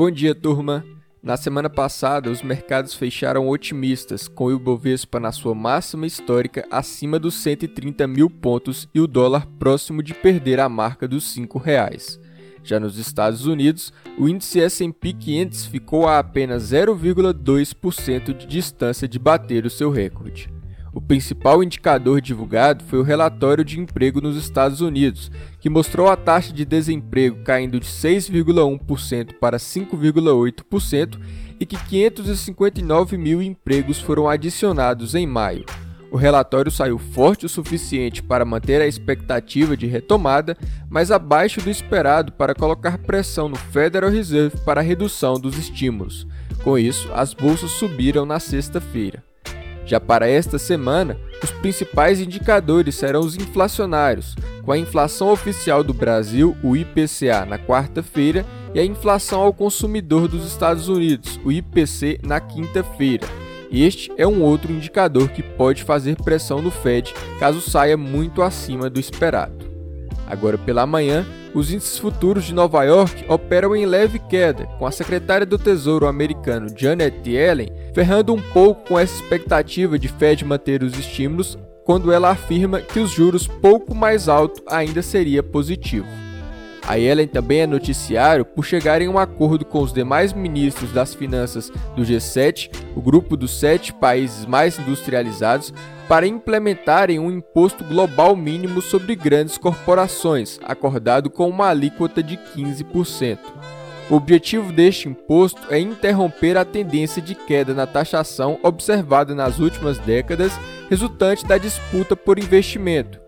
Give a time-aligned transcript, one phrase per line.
[0.00, 0.82] Bom dia, turma.
[1.22, 7.18] Na semana passada, os mercados fecharam otimistas, com o Ibovespa na sua máxima histórica acima
[7.18, 12.18] dos 130 mil pontos e o dólar próximo de perder a marca dos R$ 5,00.
[12.64, 19.18] Já nos Estados Unidos, o índice S&P 500 ficou a apenas 0,2% de distância de
[19.18, 20.59] bater o seu recorde.
[20.92, 25.30] O principal indicador divulgado foi o relatório de emprego nos Estados Unidos,
[25.60, 31.18] que mostrou a taxa de desemprego caindo de 6,1% para 5,8%
[31.60, 35.64] e que 559 mil empregos foram adicionados em maio.
[36.10, 40.56] O relatório saiu forte o suficiente para manter a expectativa de retomada,
[40.88, 46.26] mas abaixo do esperado para colocar pressão no Federal Reserve para redução dos estímulos.
[46.64, 49.29] Com isso, as bolsas subiram na sexta-feira.
[49.90, 55.92] Já para esta semana, os principais indicadores serão os inflacionários, com a inflação oficial do
[55.92, 62.20] Brasil, o IPCA, na quarta-feira, e a inflação ao consumidor dos Estados Unidos, o IPC,
[62.22, 63.26] na quinta-feira.
[63.68, 68.88] Este é um outro indicador que pode fazer pressão no Fed caso saia muito acima
[68.88, 69.68] do esperado.
[70.24, 74.90] Agora pela manhã, os índices futuros de Nova York operam em leve queda, com a
[74.90, 80.82] secretária do Tesouro americano Janet Yellen ferrando um pouco com essa expectativa de Fed manter
[80.82, 86.06] os estímulos quando ela afirma que os juros pouco mais alto ainda seria positivo.
[86.86, 91.14] A Yellen também é noticiário por chegar em um acordo com os demais ministros das
[91.14, 95.72] finanças do G7, o grupo dos sete países mais industrializados,
[96.08, 103.38] para implementarem um imposto global mínimo sobre grandes corporações, acordado com uma alíquota de 15%.
[104.10, 109.98] O objetivo deste imposto é interromper a tendência de queda na taxação observada nas últimas
[109.98, 110.52] décadas,
[110.88, 113.20] resultante da disputa por investimento.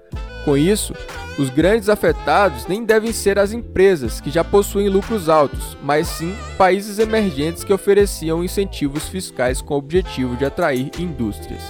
[0.44, 0.92] Com isso,
[1.38, 6.34] os grandes afetados nem devem ser as empresas que já possuem lucros altos, mas sim
[6.58, 11.62] países emergentes que ofereciam incentivos fiscais com o objetivo de atrair indústrias.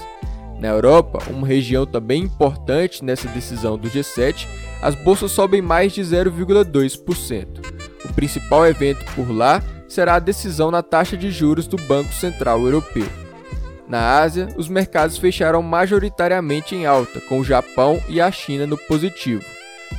[0.59, 4.47] Na Europa, uma região também importante nessa decisão do G7,
[4.81, 7.47] as bolsas sobem mais de 0,2%.
[8.05, 12.61] O principal evento por lá será a decisão na taxa de juros do Banco Central
[12.61, 13.22] Europeu.
[13.93, 18.75] Na Ásia, os mercados fecharam majoritariamente em alta, com o Japão e a China no
[18.75, 19.45] positivo.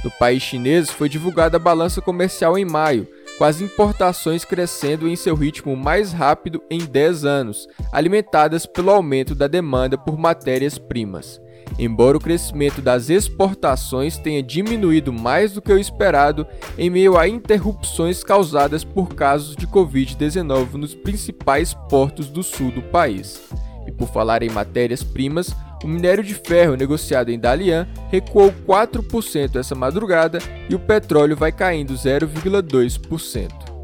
[0.02, 3.06] No país chinês foi divulgada a balança comercial em maio,
[3.38, 9.32] com as importações crescendo em seu ritmo mais rápido em 10 anos, alimentadas pelo aumento
[9.32, 11.40] da demanda por matérias-primas.
[11.78, 16.44] Embora o crescimento das exportações tenha diminuído mais do que o esperado
[16.76, 22.82] em meio a interrupções causadas por casos de Covid-19 nos principais portos do sul do
[22.82, 23.40] país.
[23.86, 29.74] E por falar em matérias-primas, o minério de ferro negociado em Dalian recuou 4% essa
[29.74, 33.74] madrugada e o petróleo vai caindo 0,2%.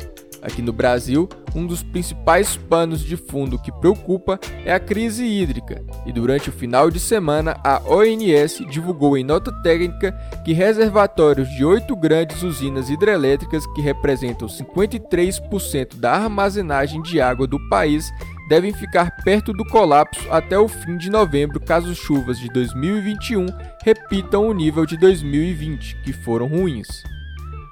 [0.43, 5.85] Aqui no Brasil, um dos principais panos de fundo que preocupa é a crise hídrica,
[6.07, 10.13] e durante o final de semana a ONS divulgou em nota técnica
[10.45, 17.59] que reservatórios de oito grandes usinas hidrelétricas, que representam 53% da armazenagem de água do
[17.69, 18.11] país,
[18.51, 23.47] devem ficar perto do colapso até o fim de novembro caso chuvas de 2021
[23.85, 27.05] repitam o nível de 2020, que foram ruins.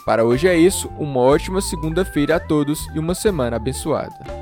[0.07, 4.38] Para hoje é isso, uma ótima segunda-feira a todos e uma semana abençoada.